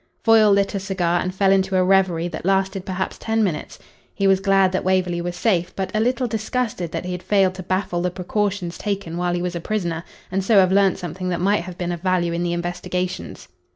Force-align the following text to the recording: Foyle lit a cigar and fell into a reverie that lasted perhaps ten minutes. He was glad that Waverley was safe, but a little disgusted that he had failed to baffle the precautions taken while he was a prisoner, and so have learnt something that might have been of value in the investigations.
Foyle 0.23 0.51
lit 0.51 0.73
a 0.73 0.79
cigar 0.79 1.19
and 1.19 1.31
fell 1.31 1.51
into 1.51 1.75
a 1.75 1.83
reverie 1.83 2.27
that 2.27 2.43
lasted 2.43 2.87
perhaps 2.87 3.19
ten 3.19 3.43
minutes. 3.43 3.77
He 4.15 4.25
was 4.25 4.39
glad 4.39 4.71
that 4.71 4.83
Waverley 4.83 5.21
was 5.21 5.35
safe, 5.35 5.75
but 5.75 5.91
a 5.95 5.99
little 5.99 6.25
disgusted 6.25 6.91
that 6.91 7.05
he 7.05 7.11
had 7.11 7.21
failed 7.21 7.53
to 7.53 7.61
baffle 7.61 8.01
the 8.01 8.09
precautions 8.09 8.79
taken 8.79 9.15
while 9.15 9.35
he 9.35 9.43
was 9.43 9.55
a 9.55 9.61
prisoner, 9.61 10.03
and 10.31 10.43
so 10.43 10.55
have 10.57 10.71
learnt 10.71 10.97
something 10.97 11.29
that 11.29 11.39
might 11.39 11.61
have 11.65 11.77
been 11.77 11.91
of 11.91 12.01
value 12.01 12.33
in 12.33 12.41
the 12.41 12.51
investigations. 12.53 13.47